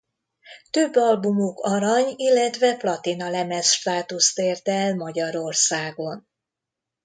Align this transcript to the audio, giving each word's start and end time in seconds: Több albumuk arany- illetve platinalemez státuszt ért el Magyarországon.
Több 0.71 0.95
albumuk 0.95 1.59
arany- 1.61 2.13
illetve 2.15 2.75
platinalemez 2.77 3.65
státuszt 3.71 4.39
ért 4.39 4.67
el 4.67 4.95
Magyarországon. 4.95 6.27